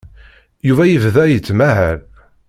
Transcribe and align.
Yuba 0.67 0.83
yebda 0.87 1.23
yettmahal. 1.27 1.99